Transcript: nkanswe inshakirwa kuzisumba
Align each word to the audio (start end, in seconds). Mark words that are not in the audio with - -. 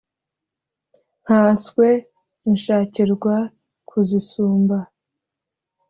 nkanswe 1.23 1.87
inshakirwa 2.49 3.35
kuzisumba 3.89 4.77